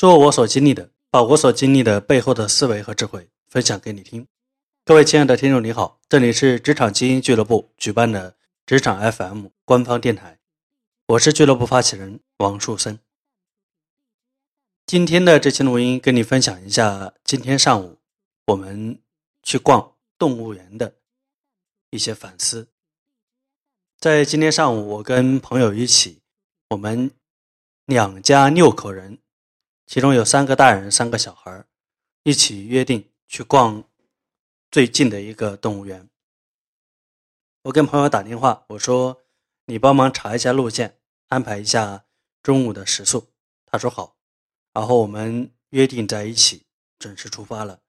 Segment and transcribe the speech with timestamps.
[0.00, 4.26] 说我所经历的，把我所经历的背后的思维和智慧分享给你听。
[4.82, 8.34] 各位亲爱的听众，你好，这里是职场精英俱乐部举办的
[8.64, 10.38] 职场 FM 官方电台，
[11.08, 12.98] 我是俱乐部发起人王树森。
[14.86, 17.98] 今天的这期录音跟你分享一下，今天上午
[18.46, 18.98] 我们
[19.42, 20.94] 去逛动物园的
[21.90, 22.68] 一些反思。
[23.98, 26.22] 在今天上午，我跟朋友一起，
[26.70, 27.10] 我们
[27.84, 29.18] 两家六口人。
[29.90, 31.64] 其中有三个大人，三个小孩
[32.22, 33.82] 一起约定去逛
[34.70, 36.08] 最近的一个动物园。
[37.64, 39.20] 我跟朋友打电话，我说
[39.66, 42.04] ：“你帮忙查一下路线，安排一下
[42.40, 43.32] 中午的食宿。”
[43.66, 44.14] 他说好。
[44.72, 46.66] 然后我们约定在一起，
[47.00, 47.80] 准时出发了。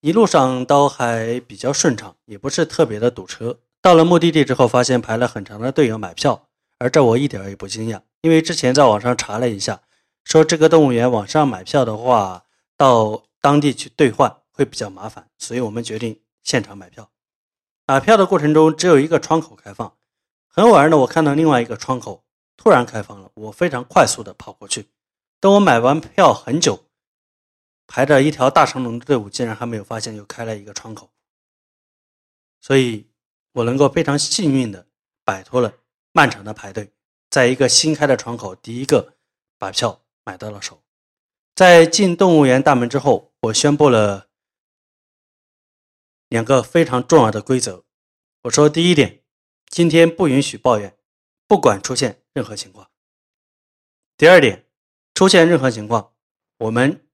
[0.00, 3.60] 一路上都还比较顺畅，也不是特别的堵车。
[3.82, 6.48] 到了目的地之后，发现排了很长的队要买票。
[6.78, 9.82] 而这我一点也不惊讶，因为之前在网上查了一下，
[10.24, 17.10] 说这个动物园网上买票的话，到当地去兑换会比较麻烦，所以我们决定现场买票。
[17.86, 19.94] 买票的过程中只有一个窗口开放，
[20.48, 22.24] 很偶然的我看到另外一个窗口
[22.56, 24.88] 突然开放了，我非常快速的跑过去。
[25.38, 26.86] 等我买完票很久，
[27.86, 31.10] 排着一条大长龙的队伍，竟然还没有发现又开了一个窗口，
[32.58, 33.06] 所以
[33.52, 34.86] 我能够非常幸运的
[35.26, 35.74] 摆脱了。
[36.16, 36.93] 漫长的排队，
[37.34, 39.16] 在一个新开的窗口，第一个
[39.58, 40.84] 把票买到了手。
[41.56, 44.28] 在进动物园大门之后，我宣布了
[46.28, 47.84] 两个非常重要的规则。
[48.42, 49.24] 我说：第一点，
[49.66, 50.96] 今天不允许抱怨，
[51.48, 52.86] 不管出现任何情况；
[54.16, 54.68] 第二点，
[55.12, 56.12] 出现任何情况，
[56.58, 57.04] 我们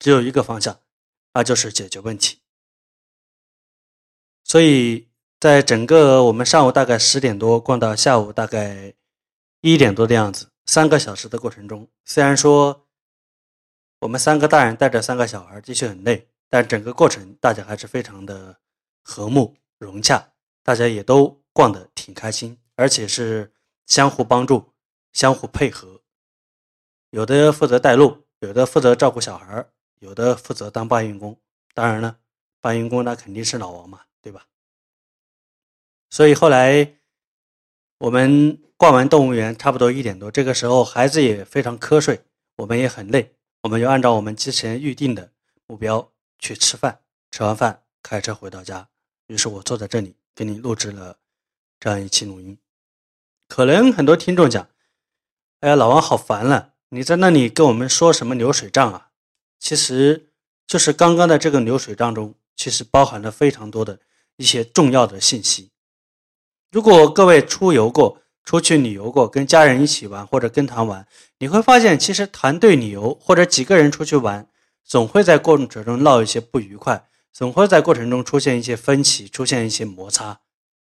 [0.00, 0.80] 只有一个方向，
[1.34, 2.40] 那就是解决问题。
[4.42, 5.06] 所以。
[5.40, 8.92] 在整个我们上午大概十点多逛到下午大概
[9.60, 12.86] 一点多的样子，三个小时的过程中，虽然说
[14.00, 18.60] 我们三个大人带着三个小孩的确很累，但整个过程大家还是非常的
[19.02, 23.52] 和睦融洽，大家也都逛得挺开心，而且是
[23.86, 24.72] 相互帮助、
[25.12, 26.00] 相互配合，
[27.10, 29.66] 有的负责带路，有的负责照顾小孩，
[29.98, 31.36] 有的负责当搬运工。
[31.74, 32.18] 当然了，
[32.60, 34.46] 搬运工那肯定是老王嘛，对吧？
[36.10, 36.97] 所以后来
[37.98, 42.20] 我们逛完动物园，差不多一点多，这个时候孩子也非常瞌睡，
[42.56, 45.32] 我们也很累，我们就按照我们之前预定的
[45.66, 47.00] 目标去吃饭。
[47.30, 48.88] 吃完饭开车回到家，
[49.26, 51.18] 于是我坐在这里给你录制了
[51.78, 52.56] 这样一期录音。
[53.48, 54.68] 可能很多听众讲
[55.60, 59.08] ：“哎呀，老王好烦了，你在那里跟我们说什么流水账啊？”
[59.58, 60.30] 其实
[60.66, 63.98] 就是刚刚的这个流水账中，其实包含了非常多的
[64.36, 65.72] 一些重要的信息。
[66.70, 71.06] 如果各位出游过、出去旅游过，跟家人一起玩或者跟团玩，
[71.38, 74.48] 你会发现，其实团队旅游或者几个人出去玩，
[74.84, 80.40] 总会在过程中闹一些不愉快，总会在过程中出现一些分歧，出现一些摩擦，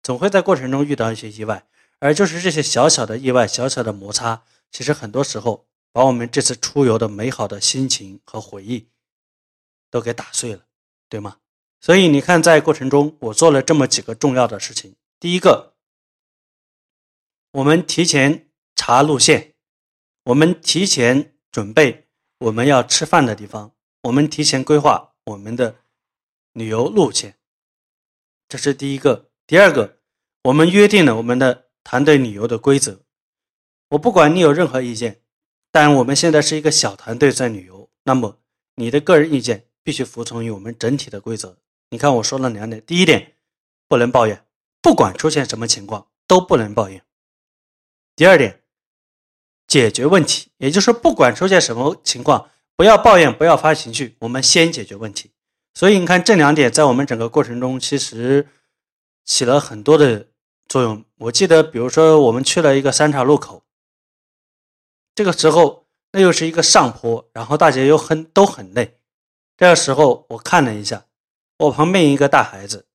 [0.02, 1.66] 总会在过程中遇到一些意外。
[1.98, 8.88] 而就是这些小小的意外、小小的摩擦，其实很多时候把我们这次出游的美好的心情和回忆
[9.90, 10.60] 都给打碎了，
[11.08, 11.36] 对吗？
[11.78, 14.94] 所以你看，在过程中我做了这么几个重要的事情。
[15.18, 15.69] 第一个，
[17.52, 19.54] 我们提前查路线，
[20.24, 25.80] 我们提前准备我们要吃饭的地方，我们提前规划我们的
[26.52, 27.38] 旅游路线，
[28.48, 29.30] 这是第一个。
[29.48, 29.98] 第二个，
[30.44, 33.02] 我们约定了我们的团队旅游的规则。
[33.88, 35.22] 我不管你有任何意见，
[35.72, 38.38] 但我们现在是一个小团队在旅游，那么
[38.76, 41.58] 你的个人意见必须服从于我们整体的规则。
[41.88, 43.34] 你看我说了两点，第一点，
[43.88, 44.46] 不能抱怨。
[44.80, 47.04] 不管出现什么情况都不能抱怨。
[48.20, 48.60] 第二点，
[49.66, 55.30] 解决问题，也就是不管出现什么情况，不要抱怨，不要发情绪，我们先解决问题。
[55.72, 58.46] 所以你看，这两点在我们整个过程中其实
[59.24, 60.28] 起了很多的
[60.68, 61.02] 作用。
[61.16, 63.64] 我记得，比如说我们去了一个三岔路口，
[65.14, 68.98] 这个时候那又是一个上坡，然后大家又很都很累。
[69.56, 71.06] 这个时候我看了一下，
[71.56, 72.86] 我旁边一个大孩子。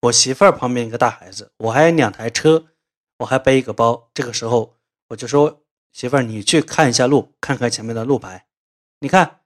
[0.00, 2.66] 我媳妇儿旁边一个大孩子，我还有两台车，
[3.22, 4.10] 我还背一个包。
[4.14, 4.76] 这个时候
[5.08, 8.46] 我就说：“媳妇儿，你去看一下路，看看前面的路牌。
[9.00, 9.40] 你看，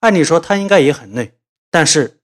[0.00, 1.38] 按理说他应该也很累，
[1.70, 2.20] 但是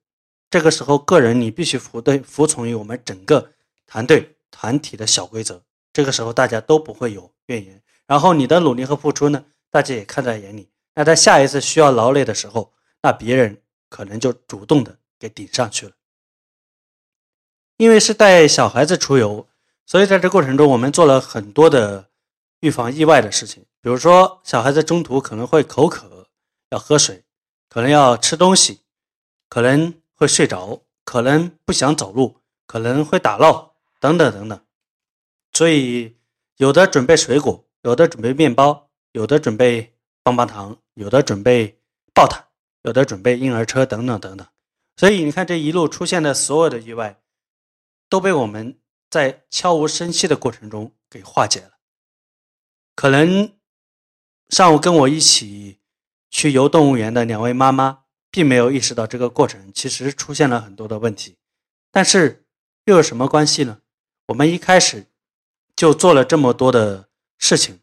[0.50, 3.52] 这个时候个人你必须服对服从于我们整个
[3.86, 5.62] 团队团体的小规则。
[5.92, 10.70] 这个时候大家都不会有怨言，然后你的努力和付出呢，大家也看在眼里。
[10.94, 15.92] 那在下一次需要劳累的时候，那别人可能就主动的给顶上去了。”
[17.78, 19.48] 因为是带小孩子出游，
[19.86, 22.08] 所以在这过程中，我们做了很多的
[22.60, 23.64] 预防意外的事情。
[23.80, 26.28] 比如说小孩子中途可能会口渴，
[26.70, 27.24] 要喝水，
[27.68, 28.80] 可能要吃东西，
[29.48, 34.60] 可能会睡着，可能不想走路，可能会打闹，等等等等。
[35.52, 36.16] 所以
[36.56, 41.80] 有的准备水果，有的准备面包，有的准备棒棒糖，有的准备
[42.14, 42.46] 抱毯，
[42.82, 44.46] 有的准备婴儿车，等等等等。
[44.96, 47.20] 所以你看这一路出现的所有的意外，
[48.08, 48.78] 都被我们
[49.12, 51.72] 在悄无声息的过程中给化解了。
[52.96, 53.52] 可能。
[54.48, 55.78] 上午跟我一起
[56.28, 58.00] 去游动物园的两位妈妈，
[58.30, 61.38] 并没有意识到这个过程其实出现了很多的问题，
[61.90, 62.44] 但是
[62.84, 63.80] 又有什么关系呢？
[64.26, 65.06] 我们一开始
[65.74, 67.08] 就做了这么多的
[67.38, 67.80] 事情，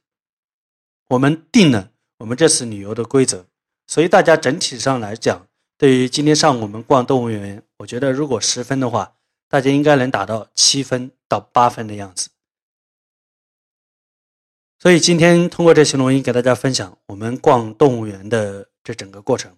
[1.08, 1.90] 我们定了
[2.20, 3.48] 我们这次旅游的规则，
[3.88, 9.16] 所以大家整体上来讲，对于今天上午我们逛动物园，我觉得如果十分的话，
[9.48, 12.30] 大家应该能达到七分到八分的样子。
[14.78, 19.56] 所以今天通过这些录音给大家分享我们逛动物园的这整个过程。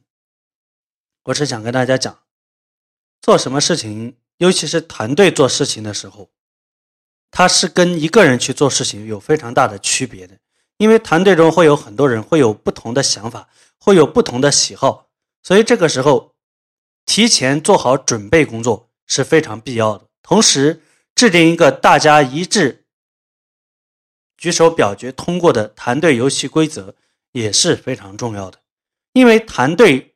[1.23, 2.19] 我是想跟大家讲，
[3.21, 6.29] 做什么事情，尤其是团队做事情的时候，
[7.29, 10.37] 它是跟一个人去做事情有非常大的区别的。
[10.77, 13.47] 因为团队中会有很多人，会有不同的想法，
[13.77, 15.11] 会有不同的喜好，
[15.43, 16.33] 所以这个时候
[17.05, 20.07] 提前做好准备工作是非常必要的。
[20.23, 20.81] 同时，
[21.15, 22.85] 制定一个大家一致。
[24.37, 26.95] 举手表决通过的团队游戏规则
[27.31, 28.59] 也是非常重要的，
[29.13, 30.15] 因为团队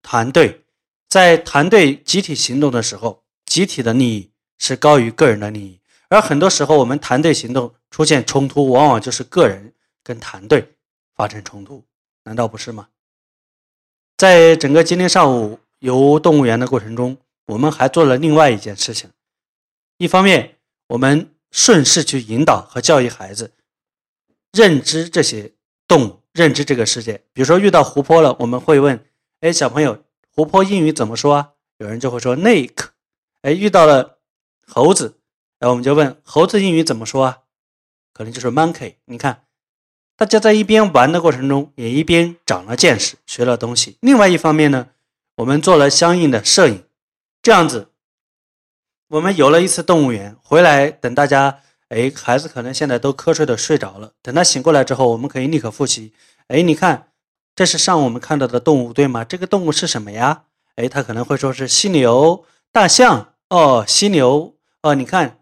[0.00, 0.64] 团队
[1.08, 10.76] 在团队集体行动的时候，集体的利益是高于个人的利益，而很多时候我们团队行动出现冲突，往往就是个人跟团队
[11.14, 11.84] 发生冲突，
[12.24, 12.88] 难道不是吗？
[14.16, 19.10] 在整个今天上午游动物园的过程中，我们还做了另外一件事情，
[19.98, 20.58] 一方面
[20.88, 23.52] 我们顺势去引导和教育孩子。
[24.52, 25.52] 认知这些
[25.86, 27.22] 动物，认知这个世界。
[27.32, 29.04] 比如说遇到湖泊了，我们会问
[29.40, 30.04] ：“哎，小朋友，
[30.34, 32.88] 湖泊英语怎么说啊？”有人就会说 “lake”。
[33.42, 34.18] 哎，遇到了
[34.66, 35.18] 猴子，
[35.58, 37.40] 哎，我们就问：“猴子英语怎么说啊？”
[38.14, 38.94] 可能就是 “monkey”。
[39.04, 39.44] 你看，
[40.16, 43.98] 大家在一边玩的过程中，也一边长了见识，学了东西。
[44.00, 44.88] 另外一方面呢，
[45.36, 46.84] 我们做了相应的摄影，
[47.42, 47.87] 这样子，
[49.08, 51.60] 我们游了一次动物园回来，等大家。
[51.88, 54.12] 哎，孩子可能现在都瞌睡的睡着了。
[54.20, 56.12] 等他醒过来之后，我们可以立刻复习。
[56.48, 57.08] 哎，你看，
[57.56, 59.24] 这是上午我们看到的动物，对吗？
[59.24, 60.42] 这个动物是什么呀？
[60.76, 63.32] 哎，他可能会说是犀牛、大象。
[63.48, 64.54] 哦，犀牛。
[64.82, 65.38] 哦，你看，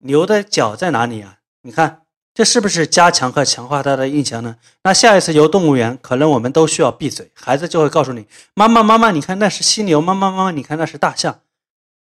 [0.00, 1.38] 牛的脚在哪里呀？
[1.62, 2.02] 你看，
[2.34, 4.56] 这是不是加强和强化他的印象呢？
[4.82, 10.02] 那下一次游动物园，可能我们都需要闭嘴，孩子就会告诉你：妈妈，妈妈，你看那是犀牛。
[10.02, 11.40] 妈妈，妈妈，你看那是大象。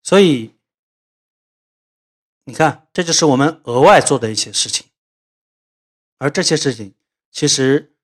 [0.03, 0.57] 所以。
[2.51, 4.89] 你看，这就是我们额外做的一些事情，
[6.19, 6.97] 而这些事情
[7.31, 7.95] 其实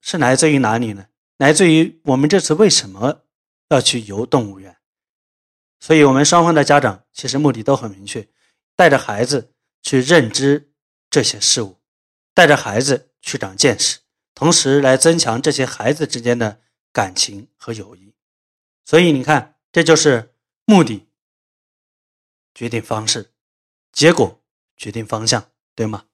[0.00, 1.06] 是来自于哪里呢？
[1.36, 3.22] 来自于我们这次为什么
[3.68, 4.76] 要去游动物园？
[5.78, 8.28] 所以，我们双方的家长其实目的都很明确，
[8.74, 10.72] 带着孩子去认知
[11.08, 11.78] 这些事物，
[12.34, 14.00] 带着孩子去长见识，
[14.34, 16.60] 同时来增强这些孩子之间的
[16.92, 18.12] 感情和友谊。
[18.84, 20.34] 所以，你看，这就是
[20.64, 21.06] 目的
[22.52, 23.29] 决定方式。
[23.92, 24.40] 结果
[24.76, 25.44] 决定方向，
[25.74, 26.04] 对吗？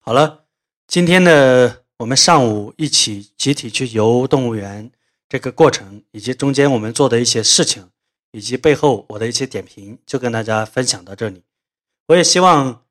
[0.00, 0.44] 好了，
[0.86, 4.90] 今天的我们上午一起集体去游动物园
[5.28, 7.90] 这个过程，以及中间我们做的一些事情，
[8.32, 11.42] 以及背后我的一些点评，就跟大家分享到这里。
[12.06, 12.84] 我也希望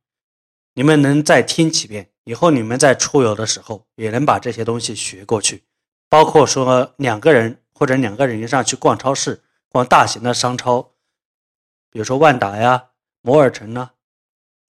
[0.74, 5.64] 你们能再听几遍，以后你们在出游的时候也能把这些东西学过去。
[6.10, 10.94] 包括说两个人或者两个人以上去逛超市，逛大型的商超，
[11.90, 12.90] 比如说万达呀。
[13.26, 13.90] 摩尔城呢，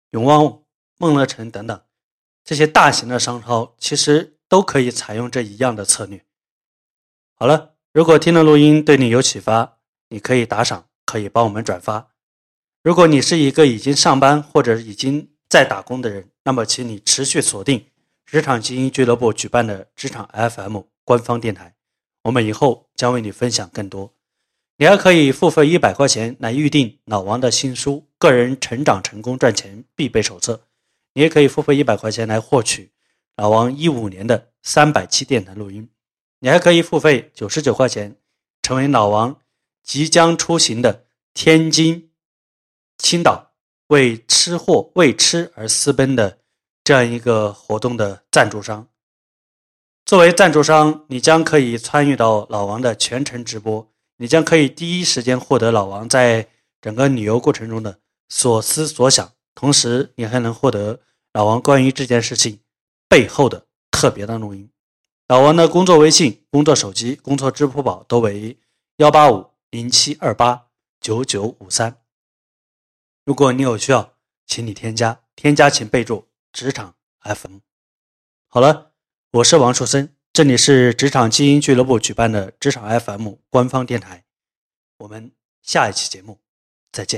[0.10, 0.64] 永旺、
[0.98, 1.82] 梦乐城等等，
[2.44, 6.26] 这些大型的商超其实都可以采用这一样的策略。
[7.36, 9.78] 好了，如果听了录音对你有启发，
[10.08, 12.10] 你可以打赏，可以帮我们转发。
[12.82, 17.86] 如果你是一个已经上班或者已经在打工的人，那么请你持续锁定
[18.26, 21.76] 职场精英俱乐部举办的职场 FM 官方电台，
[22.24, 24.16] 我们以后将为你分享更多。
[24.78, 30.54] 你还可以付费一百块钱来预定老王的新书《个人成长成功赚钱必备手册》，
[31.14, 32.92] 你也可以付费一百块钱来获取
[33.38, 35.90] 老王一五年的三百期电台录音。
[36.40, 38.18] 你还可以付费九十九块钱，
[38.62, 39.40] 成为老王
[39.82, 42.12] 即将出行的天津、
[42.98, 43.54] 青岛
[43.88, 46.40] 为吃货为吃而私奔的
[46.84, 48.88] 这样一个活动的赞助商。
[50.06, 53.90] 作为赞助商，你将可以参与到老王的全程直播。
[54.18, 56.48] 你将可以第一时间获得老王在
[56.82, 58.00] 整个旅游过程中的
[58.30, 61.02] 所思所想，同时你还能获得
[61.34, 62.62] 老王关于这件事情
[63.08, 64.72] 背后的特别的录音。
[65.28, 68.58] 老王的工作微信、工作手机、工作支付宝都为
[68.98, 70.68] 幺八五零七二八
[71.02, 72.02] 九九五三。
[73.26, 74.14] 如果你有需要，
[74.48, 77.58] 请你添加，添加请备注“职场 FM”。
[78.48, 78.94] 好了，
[79.34, 84.26] 我是王树森，这里是职场精英俱乐部举办的职场 FM 官方电台。
[84.98, 85.32] 我们
[85.62, 86.40] 下一期节目
[86.92, 87.18] 再见。